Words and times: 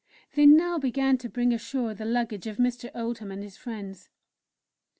They 0.33 0.47
now 0.47 0.79
began 0.79 1.19
to 1.19 1.29
bring 1.29 1.53
ashore 1.53 1.93
the 1.93 2.05
luggage 2.05 2.47
of 2.47 2.57
Mr. 2.57 2.89
Oldham 2.95 3.29
and 3.29 3.43
his 3.43 3.55
friends. 3.57 4.09